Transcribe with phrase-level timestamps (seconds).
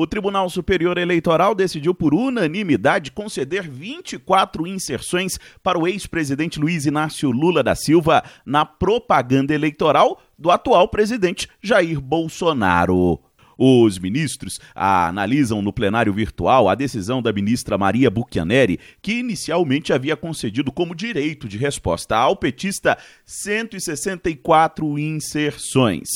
[0.00, 7.32] o Tribunal Superior Eleitoral decidiu por unanimidade conceder 24 inserções para o ex-presidente Luiz Inácio
[7.32, 13.18] Lula da Silva na propaganda eleitoral do atual presidente Jair Bolsonaro.
[13.58, 20.16] Os ministros analisam no plenário virtual a decisão da ministra Maria Buchianeri, que inicialmente havia
[20.16, 22.96] concedido como direito de resposta ao petista
[23.26, 26.06] 164 inserções.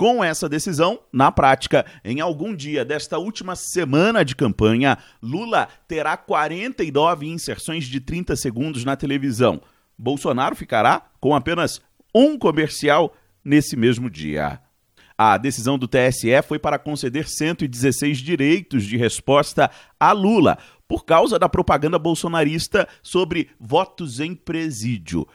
[0.00, 6.16] Com essa decisão, na prática, em algum dia desta última semana de campanha, Lula terá
[6.16, 9.60] 49 inserções de 30 segundos na televisão.
[9.98, 11.82] Bolsonaro ficará com apenas
[12.14, 14.58] um comercial nesse mesmo dia.
[15.18, 19.70] A decisão do TSE foi para conceder 116 direitos de resposta
[20.00, 20.56] a Lula,
[20.88, 25.28] por causa da propaganda bolsonarista sobre votos em presídio.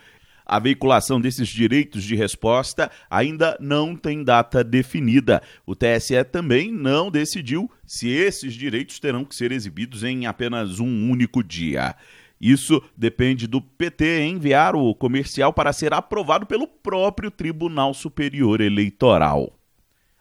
[0.46, 5.42] A veiculação desses direitos de resposta ainda não tem data definida.
[5.66, 11.10] O TSE também não decidiu se esses direitos terão que ser exibidos em apenas um
[11.10, 11.96] único dia.
[12.40, 19.58] Isso depende do PT enviar o comercial para ser aprovado pelo próprio Tribunal Superior Eleitoral.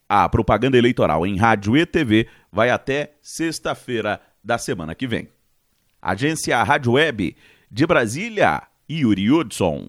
[0.09, 5.29] A propaganda eleitoral em rádio e TV vai até sexta-feira da semana que vem.
[6.01, 7.37] Agência Rádio Web
[7.71, 9.89] de Brasília, Yuri Hudson.